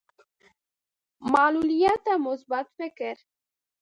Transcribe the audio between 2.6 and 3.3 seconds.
فکر.